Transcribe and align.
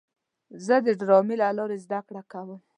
زه 0.65 0.75
د 0.85 0.87
ډرامې 0.99 1.35
له 1.41 1.47
لارې 1.57 1.77
زده 1.85 1.99
کړه 2.07 2.21
کوم. 2.31 2.59